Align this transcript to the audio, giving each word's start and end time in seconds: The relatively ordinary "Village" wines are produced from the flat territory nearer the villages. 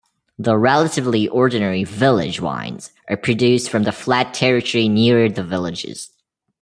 The 0.39 0.57
relatively 0.57 1.27
ordinary 1.27 1.83
"Village" 1.83 2.41
wines 2.41 2.89
are 3.07 3.15
produced 3.15 3.69
from 3.69 3.83
the 3.83 3.91
flat 3.91 4.33
territory 4.33 4.89
nearer 4.89 5.29
the 5.29 5.43
villages. 5.43 6.09